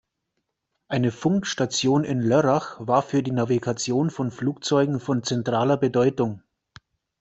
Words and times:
Eine 0.87 1.11
Funkstation 1.11 2.03
in 2.05 2.21
Lörrach 2.21 2.77
war 2.79 3.03
für 3.03 3.21
die 3.21 3.29
Navigation 3.31 4.09
von 4.09 4.31
Flugzeugen 4.31 4.99
von 4.99 5.21
zentraler 5.21 5.77
Bedeutung. 5.77 6.41